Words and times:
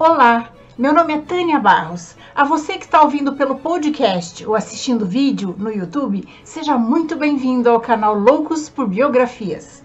Olá, 0.00 0.52
meu 0.78 0.94
nome 0.94 1.12
é 1.12 1.18
Tânia 1.18 1.58
Barros. 1.58 2.14
A 2.32 2.44
você 2.44 2.78
que 2.78 2.84
está 2.84 3.02
ouvindo 3.02 3.34
pelo 3.34 3.56
podcast 3.56 4.46
ou 4.46 4.54
assistindo 4.54 5.04
vídeo 5.04 5.56
no 5.58 5.72
YouTube, 5.72 6.24
seja 6.44 6.78
muito 6.78 7.16
bem-vindo 7.16 7.68
ao 7.68 7.80
canal 7.80 8.14
Loucos 8.14 8.68
por 8.68 8.86
Biografias. 8.86 9.82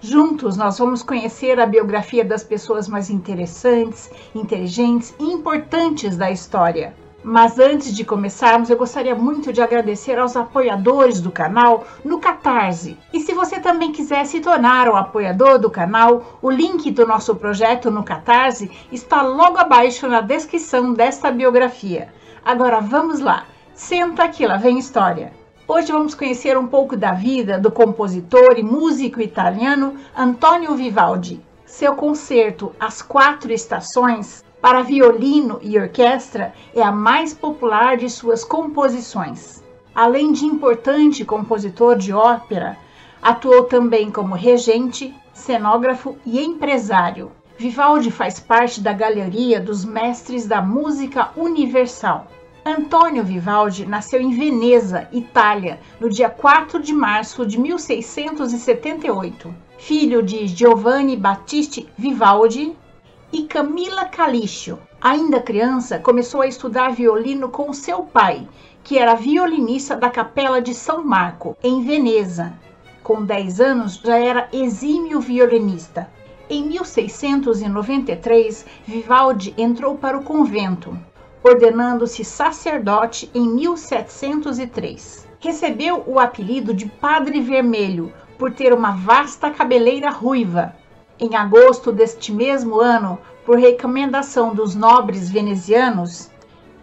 Juntos 0.00 0.56
nós 0.56 0.78
vamos 0.78 1.02
conhecer 1.02 1.60
a 1.60 1.66
biografia 1.66 2.24
das 2.24 2.42
pessoas 2.42 2.88
mais 2.88 3.10
interessantes, 3.10 4.10
inteligentes 4.34 5.14
e 5.20 5.24
importantes 5.24 6.16
da 6.16 6.30
história. 6.30 6.94
Mas 7.24 7.56
antes 7.56 7.94
de 7.94 8.04
começarmos, 8.04 8.68
eu 8.68 8.76
gostaria 8.76 9.14
muito 9.14 9.52
de 9.52 9.62
agradecer 9.62 10.18
aos 10.18 10.36
apoiadores 10.36 11.20
do 11.20 11.30
canal 11.30 11.84
no 12.04 12.18
Catarse. 12.18 12.98
E 13.12 13.20
se 13.20 13.32
você 13.32 13.60
também 13.60 13.92
quiser 13.92 14.26
se 14.26 14.40
tornar 14.40 14.88
um 14.88 14.96
apoiador 14.96 15.56
do 15.56 15.70
canal, 15.70 16.38
o 16.42 16.50
link 16.50 16.90
do 16.90 17.06
nosso 17.06 17.36
projeto 17.36 17.92
no 17.92 18.02
Catarse 18.02 18.70
está 18.90 19.22
logo 19.22 19.56
abaixo 19.56 20.08
na 20.08 20.20
descrição 20.20 20.92
desta 20.92 21.30
biografia. 21.30 22.12
Agora 22.44 22.80
vamos 22.80 23.20
lá, 23.20 23.46
senta 23.72 24.24
aqui, 24.24 24.44
lá 24.44 24.56
vem 24.56 24.76
história. 24.76 25.32
Hoje 25.68 25.92
vamos 25.92 26.16
conhecer 26.16 26.58
um 26.58 26.66
pouco 26.66 26.96
da 26.96 27.12
vida 27.12 27.56
do 27.56 27.70
compositor 27.70 28.54
e 28.58 28.64
músico 28.64 29.20
italiano 29.20 29.94
Antonio 30.16 30.74
Vivaldi. 30.74 31.40
Seu 31.64 31.94
concerto 31.94 32.74
As 32.80 33.00
Quatro 33.00 33.52
Estações 33.52 34.44
para 34.62 34.80
violino 34.82 35.58
e 35.60 35.76
orquestra, 35.76 36.54
é 36.72 36.80
a 36.80 36.92
mais 36.92 37.34
popular 37.34 37.96
de 37.96 38.08
suas 38.08 38.44
composições. 38.44 39.60
Além 39.92 40.30
de 40.30 40.46
importante 40.46 41.24
compositor 41.24 41.98
de 41.98 42.12
ópera, 42.12 42.78
atuou 43.20 43.64
também 43.64 44.08
como 44.08 44.36
regente, 44.36 45.12
cenógrafo 45.34 46.16
e 46.24 46.40
empresário. 46.40 47.32
Vivaldi 47.58 48.12
faz 48.12 48.38
parte 48.38 48.80
da 48.80 48.92
galeria 48.92 49.60
dos 49.60 49.84
mestres 49.84 50.46
da 50.46 50.62
música 50.62 51.30
universal. 51.36 52.28
Antonio 52.64 53.24
Vivaldi 53.24 53.84
nasceu 53.84 54.20
em 54.20 54.30
Veneza, 54.30 55.08
Itália, 55.12 55.80
no 56.00 56.08
dia 56.08 56.30
4 56.30 56.80
de 56.80 56.92
março 56.92 57.44
de 57.44 57.58
1678. 57.58 59.52
Filho 59.76 60.22
de 60.22 60.46
Giovanni 60.46 61.16
Battista 61.16 61.82
Vivaldi 61.98 62.76
e 63.32 63.44
Camila 63.44 64.04
Calixto. 64.04 64.78
Ainda 65.00 65.40
criança, 65.40 65.98
começou 65.98 66.42
a 66.42 66.46
estudar 66.46 66.92
violino 66.92 67.48
com 67.48 67.72
seu 67.72 68.02
pai, 68.02 68.46
que 68.84 68.98
era 68.98 69.14
violinista 69.14 69.96
da 69.96 70.10
Capela 70.10 70.60
de 70.60 70.74
São 70.74 71.02
Marco, 71.02 71.56
em 71.62 71.82
Veneza. 71.82 72.52
Com 73.02 73.24
10 73.24 73.60
anos, 73.60 73.94
já 73.96 74.18
era 74.18 74.50
exímio 74.52 75.18
violinista. 75.18 76.10
Em 76.50 76.66
1693, 76.66 78.66
Vivaldi 78.86 79.54
entrou 79.56 79.96
para 79.96 80.18
o 80.18 80.22
convento, 80.22 80.94
ordenando-se 81.42 82.22
sacerdote 82.24 83.30
em 83.34 83.48
1703. 83.48 85.26
Recebeu 85.40 86.04
o 86.06 86.20
apelido 86.20 86.74
de 86.74 86.84
Padre 86.86 87.40
Vermelho 87.40 88.12
por 88.38 88.52
ter 88.52 88.74
uma 88.74 88.92
vasta 88.92 89.50
cabeleira 89.50 90.10
ruiva 90.10 90.76
em 91.18 91.36
agosto 91.36 91.92
deste 91.92 92.32
mesmo 92.32 92.80
ano, 92.80 93.18
por 93.44 93.58
recomendação 93.58 94.54
dos 94.54 94.74
nobres 94.74 95.28
venezianos 95.28 96.30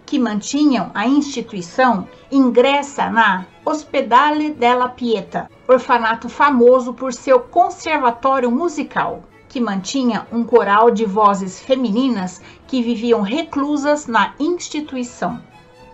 que 0.05 0.17
mantinham 0.17 0.89
a 0.93 1.07
instituição, 1.07 2.07
ingressa 2.31 3.09
na 3.09 3.45
Ospedale 3.63 4.49
della 4.49 4.89
Pieta, 4.89 5.49
orfanato 5.67 6.27
famoso 6.27 6.93
por 6.93 7.13
seu 7.13 7.39
conservatório 7.39 8.49
musical, 8.49 9.23
que 9.47 9.61
mantinha 9.61 10.25
um 10.31 10.43
coral 10.43 10.89
de 10.89 11.05
vozes 11.05 11.59
femininas 11.59 12.41
que 12.65 12.81
viviam 12.81 13.21
reclusas 13.21 14.07
na 14.07 14.33
instituição. 14.39 15.39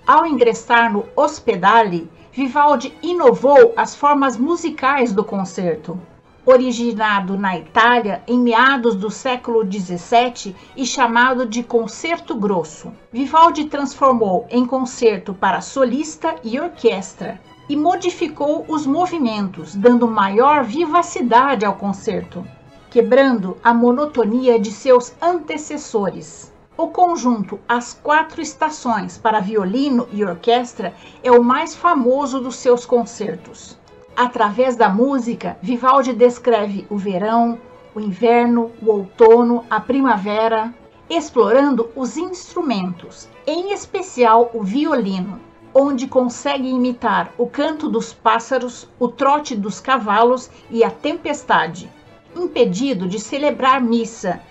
Ao 0.08 0.26
ingressar 0.26 0.94
no 0.94 1.06
Ospedale, 1.16 2.10
Vivaldi 2.32 2.98
inovou 3.02 3.74
as 3.76 3.96
formas 3.96 4.38
musicais 4.38 5.12
do 5.12 5.24
concerto 5.24 6.00
originado 6.46 7.38
na 7.38 7.58
Itália 7.58 8.22
em 8.28 8.40
meados 8.40 8.96
do 8.96 9.10
século 9.10 9.66
XVII 9.66 10.56
e 10.78 10.86
chamado 10.86 11.46
de 11.46 11.64
concerto 11.64 12.36
grosso. 12.36 12.92
Vivaldi 13.12 13.66
transformou 13.66 14.46
em 14.50 14.66
concerto 14.66 15.34
para 15.34 15.62
solista 15.62 16.36
e 16.44 16.60
orquestra 16.60 17.42
e 17.68 17.76
modificou 17.76 18.64
os 18.68 18.86
movimentos, 18.86 19.76
dando 19.76 20.08
maior 20.08 20.64
vivacidade 20.64 21.66
ao 21.66 21.74
concerto, 21.74 22.46
quebrando 22.92 23.58
a 23.64 23.74
monotonia 23.74 24.60
de 24.60 24.72
seus 24.72 25.14
antecessores. 25.22 26.54
O 26.78 26.90
conjunto 26.90 27.58
As 27.68 27.94
Quatro 27.94 28.42
Estações 28.42 29.18
para 29.18 29.40
violino 29.40 30.08
e 30.12 30.24
orquestra 30.24 30.94
é 31.24 31.32
o 31.32 31.44
mais 31.44 31.74
famoso 31.74 32.40
dos 32.40 32.58
seus 32.58 32.86
concertos. 32.86 33.78
Através 34.16 34.78
da 34.78 34.88
música, 34.88 35.58
Vivaldi 35.62 36.14
descreve 36.14 36.88
o 36.90 36.96
verão, 36.98 37.60
o 37.94 38.00
inverno, 38.00 38.72
o 38.82 38.90
outono, 38.90 39.66
a 39.70 39.78
primavera, 39.82 40.74
explorando 41.10 41.90
os 41.98 42.16
instrumentos, 42.16 43.28
em 43.46 43.74
especial 43.74 44.52
o 44.54 44.64
violino, 44.64 45.42
onde 45.74 46.08
consegue 46.08 46.70
imitar 46.70 47.34
o 47.38 47.46
canto 47.46 47.90
dos 47.90 48.14
pássaros, 48.14 48.88
o 48.98 49.10
trote 49.10 49.54
dos 49.54 49.82
cavalos 49.82 50.50
e 50.72 50.82
a 50.82 50.90
tempestade. 50.90 51.92
Impedido 52.34 53.10
de 53.10 53.20
celebrar 53.20 53.82
missa 53.82 54.42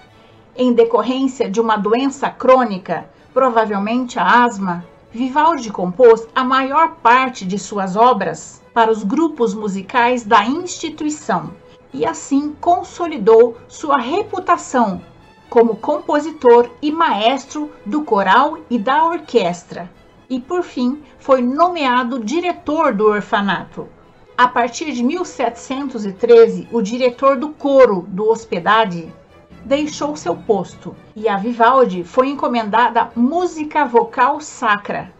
em 0.55 0.75
decorrência 0.75 1.51
de 1.51 1.59
uma 1.59 1.79
doença 1.79 2.29
crônica, 2.29 3.09
provavelmente 3.33 4.19
a 4.19 4.45
asma, 4.45 4.85
Vivaldi 5.11 5.71
compôs 5.71 6.29
a 6.35 6.45
maior 6.45 6.97
parte 6.97 7.47
de 7.47 7.59
suas 7.59 7.97
obras 7.97 8.63
para 8.75 8.91
os 8.91 9.05
grupos 9.05 9.55
musicais 9.55 10.25
da 10.25 10.45
instituição 10.45 11.53
e 11.93 12.05
assim 12.05 12.55
consolidou 12.61 13.57
sua 13.69 13.97
reputação 13.97 15.01
como 15.49 15.77
compositor 15.77 16.69
e 16.83 16.91
maestro 16.91 17.71
do 17.87 18.03
coral 18.03 18.59
e 18.69 18.77
da 18.77 19.05
orquestra. 19.05 19.89
E 20.29 20.41
por 20.41 20.65
fim, 20.65 21.01
foi 21.19 21.41
nomeado 21.41 22.19
diretor 22.19 22.93
do 22.93 23.07
orfanato. 23.07 23.89
A 24.37 24.49
partir 24.49 24.91
de 24.91 25.05
1713, 25.05 26.67
o 26.73 26.83
diretor 26.83 27.37
do 27.37 27.51
coro 27.51 28.05
do 28.09 28.29
Hospedade 28.29 29.15
deixou 29.65 30.17
seu 30.17 30.35
posto 30.35 30.97
e 31.15 31.29
a 31.29 31.37
Vivaldi 31.37 32.03
foi 32.03 32.29
encomendada 32.29 33.13
música 33.15 33.85
vocal 33.85 34.41
sacra, 34.41 35.13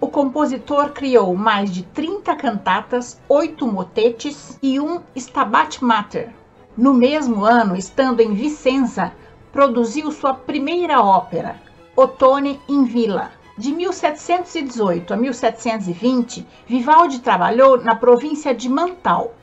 o 0.00 0.08
compositor 0.08 0.90
criou 0.90 1.36
mais 1.36 1.70
de 1.70 1.82
30 1.82 2.34
cantatas, 2.34 3.20
oito 3.28 3.66
motetes 3.66 4.58
e 4.62 4.80
um 4.80 5.02
Stabat 5.14 5.84
Mater. 5.84 6.32
No 6.74 6.94
mesmo 6.94 7.44
ano, 7.44 7.76
estando 7.76 8.20
em 8.20 8.32
Vicenza, 8.32 9.12
produziu 9.52 10.10
sua 10.10 10.32
primeira 10.32 11.02
ópera, 11.02 11.60
Ottone 11.94 12.58
in 12.66 12.84
Villa. 12.84 13.32
De 13.58 13.72
1718 13.72 15.12
a 15.12 15.16
1720, 15.18 16.46
Vivaldi 16.66 17.18
trabalhou 17.18 17.76
na 17.82 17.94
província 17.94 18.54
de 18.54 18.70
Mantal 18.70 19.34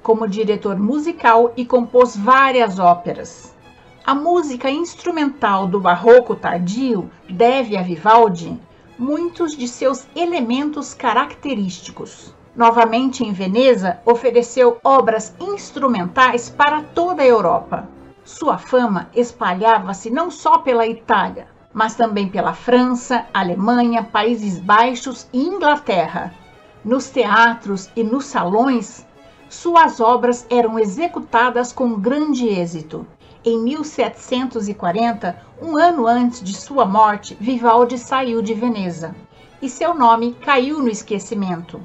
como 0.00 0.28
diretor 0.28 0.78
musical 0.78 1.52
e 1.56 1.64
compôs 1.64 2.14
várias 2.14 2.78
óperas. 2.78 3.54
A 4.04 4.14
música 4.14 4.70
instrumental 4.70 5.66
do 5.66 5.80
barroco 5.80 6.36
tardio 6.36 7.10
deve 7.28 7.74
a 7.74 7.82
Vivaldi 7.82 8.60
muitos 8.98 9.56
de 9.56 9.66
seus 9.66 10.06
elementos 10.14 10.94
característicos. 10.94 12.34
Novamente 12.54 13.24
em 13.24 13.32
Veneza, 13.32 13.98
ofereceu 14.04 14.78
obras 14.84 15.34
instrumentais 15.40 16.48
para 16.48 16.82
toda 16.82 17.22
a 17.22 17.26
Europa. 17.26 17.88
Sua 18.24 18.56
fama 18.56 19.10
espalhava-se 19.14 20.10
não 20.10 20.30
só 20.30 20.58
pela 20.58 20.86
Itália, 20.86 21.48
mas 21.72 21.96
também 21.96 22.28
pela 22.28 22.54
França, 22.54 23.26
Alemanha, 23.34 24.04
Países 24.04 24.60
Baixos 24.60 25.26
e 25.32 25.40
Inglaterra. 25.44 26.32
Nos 26.84 27.10
teatros 27.10 27.90
e 27.96 28.04
nos 28.04 28.26
salões, 28.26 29.04
suas 29.48 30.00
obras 30.00 30.46
eram 30.48 30.78
executadas 30.78 31.72
com 31.72 31.98
grande 31.98 32.46
êxito 32.46 33.06
em 33.44 33.58
1740, 33.60 35.38
um 35.60 35.76
ano 35.76 36.06
antes 36.06 36.42
de 36.42 36.54
sua 36.54 36.86
morte, 36.86 37.36
Vivaldi 37.38 37.98
saiu 37.98 38.40
de 38.40 38.54
Veneza 38.54 39.14
e 39.60 39.68
seu 39.68 39.94
nome 39.94 40.34
caiu 40.40 40.80
no 40.80 40.88
esquecimento. 40.88 41.80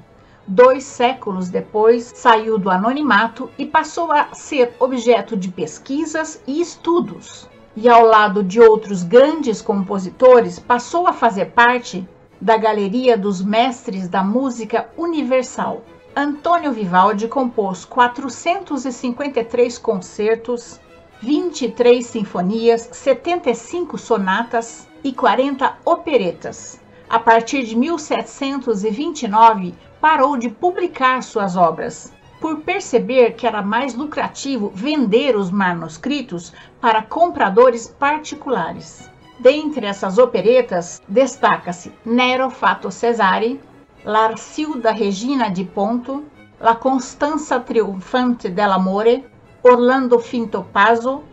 Dois 0.47 0.83
séculos 0.83 1.49
depois, 1.49 2.11
saiu 2.15 2.57
do 2.57 2.69
anonimato 2.69 3.51
e 3.57 3.65
passou 3.65 4.11
a 4.11 4.33
ser 4.33 4.73
objeto 4.79 5.37
de 5.37 5.49
pesquisas 5.49 6.41
e 6.47 6.61
estudos. 6.61 7.47
E 7.75 7.87
ao 7.87 8.03
lado 8.05 8.43
de 8.43 8.59
outros 8.59 9.03
grandes 9.03 9.61
compositores, 9.61 10.59
passou 10.59 11.07
a 11.07 11.13
fazer 11.13 11.51
parte 11.51 12.07
da 12.41 12.57
galeria 12.57 13.17
dos 13.17 13.43
mestres 13.43 14.07
da 14.07 14.23
música 14.23 14.89
universal. 14.97 15.83
Antônio 16.15 16.71
Vivaldi 16.71 17.27
compôs 17.27 17.85
453 17.85 19.77
concertos, 19.77 20.79
23 21.21 22.05
sinfonias, 22.05 22.87
75 22.93 23.97
sonatas 23.97 24.87
e 25.03 25.11
40 25.11 25.79
operetas. 25.83 26.79
A 27.09 27.19
partir 27.19 27.65
de 27.65 27.75
1729, 27.75 29.75
parou 29.99 30.37
de 30.37 30.49
publicar 30.49 31.21
suas 31.21 31.57
obras, 31.57 32.13
por 32.39 32.61
perceber 32.61 33.33
que 33.33 33.45
era 33.45 33.61
mais 33.61 33.95
lucrativo 33.95 34.71
vender 34.73 35.35
os 35.35 35.51
manuscritos 35.51 36.53
para 36.79 37.03
compradores 37.03 37.87
particulares. 37.87 39.11
Dentre 39.37 39.87
essas 39.87 40.17
operetas, 40.17 41.01
destaca-se 41.07 41.91
Nero 42.05 42.49
Fato 42.49 42.89
Cesare, 42.89 43.59
L'Arcilda 44.05 44.91
Regina 44.91 45.49
di 45.49 45.65
Ponto, 45.65 46.23
La 46.61 46.75
Constanza 46.75 47.59
Triunfante 47.59 48.49
dell'Amore, 48.49 49.29
Orlando 49.61 50.19
Finto 50.19 50.65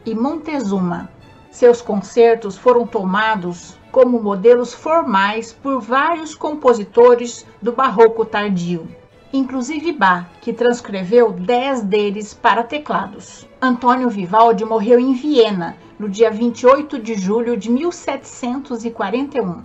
e 0.05 0.14
Montezuma. 0.14 1.11
Seus 1.50 1.81
concertos 1.81 2.56
foram 2.56 2.87
tomados 2.87 3.78
como 3.90 4.23
modelos 4.23 4.75
formais 4.75 5.52
por 5.52 5.81
vários 5.81 6.34
compositores 6.34 7.46
do 7.62 7.73
barroco 7.73 8.25
tardio 8.25 8.88
inclusive 9.32 9.93
Bach, 9.93 10.26
que 10.40 10.52
transcreveu 10.52 11.32
dez 11.32 11.82
deles 11.82 12.32
para 12.34 12.62
teclados. 12.62 13.46
Antônio 13.61 14.08
Vivaldi 14.08 14.64
morreu 14.64 14.99
em 14.99 15.12
Viena 15.12 15.76
no 15.99 16.08
dia 16.08 16.31
28 16.31 16.99
de 16.99 17.14
julho 17.14 17.56
de 17.56 17.70
1741, 17.70 19.62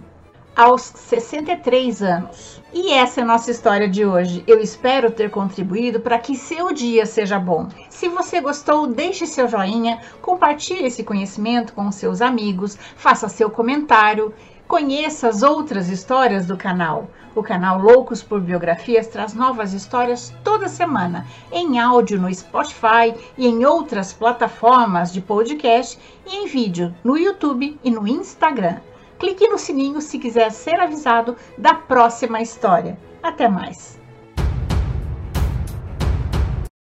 aos 0.56 0.81
63 0.81 2.01
anos. 2.01 2.62
E 2.74 2.94
essa 2.94 3.19
é 3.21 3.24
a 3.24 3.27
nossa 3.27 3.51
história 3.51 3.88
de 3.88 4.06
hoje. 4.06 4.44
Eu 4.48 4.59
espero 4.59 5.12
ter 5.12 5.30
contribuído 5.30 6.00
para 6.00 6.19
que 6.19 6.36
seu 6.36 6.74
dia 6.74 7.06
seja 7.06 7.38
bom. 7.38 7.68
Se 7.89 8.07
você 8.07 8.39
gostou, 8.39 8.88
deixe 8.88 9.25
seu 9.25 9.48
joinha, 9.48 10.00
compartilhe 10.21 10.86
esse 10.86 11.03
conhecimento 11.03 11.74
com 11.74 11.92
seus 11.92 12.21
amigos, 12.21 12.77
faça 12.95 13.27
seu 13.27 13.50
comentário 13.50 14.33
Conheça 14.71 15.27
as 15.27 15.44
outras 15.44 15.89
histórias 15.89 16.45
do 16.45 16.56
canal. 16.56 17.09
O 17.36 17.44
canal 17.44 17.77
Loucos 17.77 18.24
por 18.24 18.39
Biografias 18.39 19.06
traz 19.06 19.33
novas 19.33 19.74
histórias 19.74 20.33
toda 20.45 20.69
semana, 20.69 21.27
em 21.51 21.77
áudio 21.77 22.18
no 22.18 22.33
Spotify 22.33 23.13
e 23.38 23.47
em 23.47 23.65
outras 23.65 24.13
plataformas 24.13 25.12
de 25.12 25.19
podcast 25.19 26.00
e 26.25 26.38
em 26.38 26.47
vídeo 26.47 26.95
no 27.04 27.18
YouTube 27.18 27.77
e 27.83 27.92
no 27.92 28.07
Instagram. 28.07 28.77
Clique 29.21 29.47
no 29.47 29.59
sininho 29.59 30.01
se 30.01 30.18
quiser 30.18 30.51
ser 30.51 30.79
avisado 30.79 31.38
da 31.56 31.75
próxima 31.75 32.41
história. 32.41 32.97
Até 33.21 33.47
mais! 33.47 34.00